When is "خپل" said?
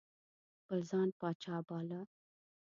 0.59-0.79